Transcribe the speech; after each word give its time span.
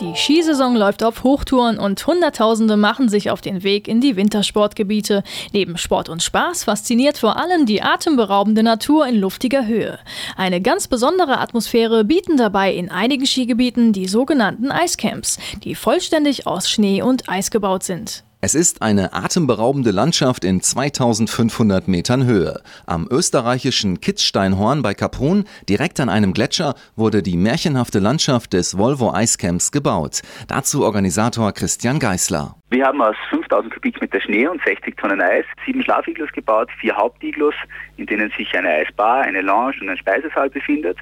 Die 0.00 0.14
Skisaison 0.16 0.76
läuft 0.76 1.02
auf 1.02 1.24
Hochtouren 1.24 1.78
und 1.78 2.06
Hunderttausende 2.06 2.78
machen 2.78 3.10
sich 3.10 3.30
auf 3.30 3.42
den 3.42 3.62
Weg 3.62 3.86
in 3.86 4.00
die 4.00 4.16
Wintersportgebiete. 4.16 5.22
Neben 5.52 5.76
Sport 5.76 6.08
und 6.08 6.22
Spaß 6.22 6.64
fasziniert 6.64 7.18
vor 7.18 7.36
allem 7.36 7.66
die 7.66 7.82
atemberaubende 7.82 8.62
Natur 8.62 9.06
in 9.06 9.16
luftiger 9.16 9.66
Höhe. 9.66 9.98
Eine 10.38 10.62
ganz 10.62 10.88
besondere 10.88 11.38
Atmosphäre 11.38 12.04
bieten 12.04 12.38
dabei 12.38 12.72
in 12.72 12.90
einigen 12.90 13.26
Skigebieten 13.26 13.92
die 13.92 14.08
sogenannten 14.08 14.70
Eiscamps, 14.70 15.38
die 15.64 15.74
vollständig 15.74 16.46
aus 16.46 16.70
Schnee 16.70 17.02
und 17.02 17.28
Eis 17.28 17.50
gebaut 17.50 17.82
sind. 17.82 18.24
Es 18.42 18.54
ist 18.54 18.80
eine 18.80 19.12
atemberaubende 19.12 19.90
Landschaft 19.90 20.44
in 20.44 20.62
2500 20.62 21.88
Metern 21.88 22.24
Höhe. 22.24 22.62
Am 22.86 23.06
österreichischen 23.10 24.00
Kitzsteinhorn 24.00 24.80
bei 24.80 24.94
Kaprun, 24.94 25.44
direkt 25.68 26.00
an 26.00 26.08
einem 26.08 26.32
Gletscher, 26.32 26.74
wurde 26.96 27.22
die 27.22 27.36
märchenhafte 27.36 27.98
Landschaft 27.98 28.54
des 28.54 28.78
Volvo 28.78 29.12
Eiscamps 29.12 29.72
gebaut. 29.72 30.22
Dazu 30.48 30.84
Organisator 30.84 31.52
Christian 31.52 31.98
Geißler. 31.98 32.59
Wir 32.70 32.86
haben 32.86 33.02
aus 33.02 33.16
5000 33.30 33.74
Kubikmeter 33.74 34.20
Schnee 34.20 34.46
und 34.46 34.62
60 34.62 34.96
Tonnen 34.96 35.20
Eis 35.20 35.44
sieben 35.66 35.82
Schlafiglus 35.82 36.30
gebaut, 36.30 36.68
vier 36.78 36.96
Hauptiglus, 36.96 37.54
in 37.96 38.06
denen 38.06 38.30
sich 38.38 38.56
eine 38.56 38.68
Eisbar, 38.68 39.22
eine 39.22 39.40
Lounge 39.40 39.74
und 39.80 39.88
ein 39.88 39.96
Speisesaal 39.96 40.50
befindet. 40.50 40.96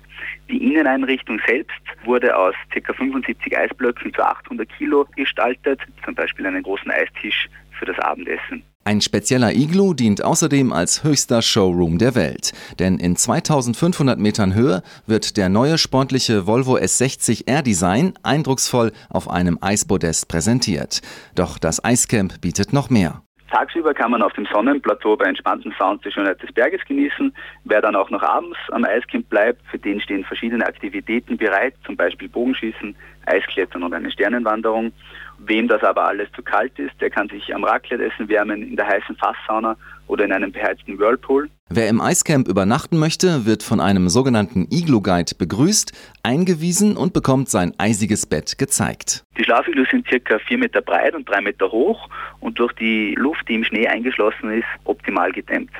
Die 0.48 0.56
Inneneinrichtung 0.56 1.38
selbst 1.46 1.76
wurde 2.04 2.34
aus 2.34 2.54
ca. 2.70 2.92
75 2.94 3.54
Eisblöcken 3.54 4.14
zu 4.14 4.22
800 4.22 4.66
Kilo 4.78 5.06
gestaltet, 5.14 5.82
zum 6.06 6.14
Beispiel 6.14 6.46
einen 6.46 6.62
großen 6.62 6.90
Eistisch 6.90 7.50
für 7.78 7.84
das 7.84 7.98
Abendessen. 7.98 8.64
Ein 8.88 9.02
spezieller 9.02 9.52
Iglu 9.52 9.92
dient 9.92 10.24
außerdem 10.24 10.72
als 10.72 11.04
höchster 11.04 11.42
Showroom 11.42 11.98
der 11.98 12.14
Welt. 12.14 12.52
Denn 12.78 12.96
in 12.96 13.16
2500 13.16 14.18
Metern 14.18 14.54
Höhe 14.54 14.82
wird 15.06 15.36
der 15.36 15.50
neue 15.50 15.76
sportliche 15.76 16.46
Volvo 16.46 16.78
S60 16.78 17.46
R 17.46 17.60
Design 17.60 18.14
eindrucksvoll 18.22 18.92
auf 19.10 19.28
einem 19.28 19.58
Eispodest 19.60 20.28
präsentiert. 20.28 21.02
Doch 21.34 21.58
das 21.58 21.84
Eiscamp 21.84 22.40
bietet 22.40 22.72
noch 22.72 22.88
mehr. 22.88 23.20
Tagsüber 23.50 23.92
kann 23.92 24.10
man 24.10 24.22
auf 24.22 24.32
dem 24.32 24.46
Sonnenplateau 24.52 25.16
bei 25.16 25.26
entspanntem 25.26 25.72
Sound 25.78 26.02
die 26.04 26.10
Schönheit 26.10 26.42
des 26.42 26.52
Berges 26.52 26.82
genießen. 26.86 27.34
Wer 27.64 27.82
dann 27.82 27.96
auch 27.96 28.08
noch 28.08 28.22
abends 28.22 28.56
am 28.72 28.84
Eiscamp 28.84 29.28
bleibt, 29.28 29.60
für 29.70 29.78
den 29.78 30.00
stehen 30.00 30.24
verschiedene 30.24 30.64
Aktivitäten 30.66 31.36
bereit, 31.36 31.74
zum 31.84 31.96
Beispiel 31.96 32.28
Bogenschießen, 32.28 32.96
Eisklettern 33.28 33.82
und 33.82 33.94
eine 33.94 34.10
Sternenwanderung. 34.10 34.92
Wem 35.38 35.68
das 35.68 35.82
aber 35.84 36.04
alles 36.04 36.28
zu 36.34 36.42
kalt 36.42 36.76
ist, 36.78 37.00
der 37.00 37.10
kann 37.10 37.28
sich 37.28 37.54
am 37.54 37.62
Raclette-Essen 37.62 38.28
wärmen, 38.28 38.62
in 38.62 38.76
der 38.76 38.88
heißen 38.88 39.16
Fasssauna 39.16 39.76
oder 40.08 40.24
in 40.24 40.32
einem 40.32 40.50
beheizten 40.50 40.98
Whirlpool. 40.98 41.48
Wer 41.70 41.88
im 41.88 42.00
Eiscamp 42.00 42.48
übernachten 42.48 42.98
möchte, 42.98 43.46
wird 43.46 43.62
von 43.62 43.78
einem 43.78 44.08
sogenannten 44.08 44.66
Iglu-Guide 44.70 45.34
begrüßt, 45.38 45.92
eingewiesen 46.22 46.96
und 46.96 47.12
bekommt 47.12 47.50
sein 47.50 47.72
eisiges 47.78 48.26
Bett 48.26 48.58
gezeigt. 48.58 49.24
Die 49.38 49.44
Schlafiglus 49.44 49.88
sind 49.90 50.08
circa 50.08 50.38
vier 50.40 50.58
Meter 50.58 50.80
breit 50.80 51.14
und 51.14 51.28
drei 51.28 51.40
Meter 51.40 51.70
hoch 51.70 52.08
und 52.40 52.58
durch 52.58 52.72
die 52.72 53.14
Luft, 53.16 53.48
die 53.48 53.54
im 53.54 53.64
Schnee 53.64 53.86
eingeschlossen 53.86 54.50
ist, 54.50 54.66
optimal 54.84 55.30
gedämmt. 55.30 55.70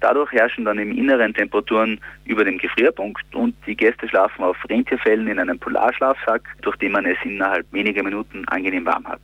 Dadurch 0.00 0.30
herrschen 0.32 0.64
dann 0.64 0.78
im 0.78 0.96
Inneren 0.96 1.34
Temperaturen 1.34 2.00
über 2.24 2.44
dem 2.44 2.58
Gefrierpunkt 2.58 3.34
und 3.34 3.54
die 3.66 3.76
Gäste 3.76 4.08
schlafen 4.08 4.44
auf 4.44 4.56
Rentierfällen 4.68 5.26
in 5.28 5.38
einem 5.38 5.58
Polarschlafsack, 5.58 6.42
durch 6.62 6.76
den 6.76 6.92
man 6.92 7.06
es 7.06 7.16
innerhalb 7.24 7.70
weniger 7.72 8.02
Minuten 8.02 8.46
angenehm 8.48 8.84
warm 8.84 9.06
hat. 9.06 9.20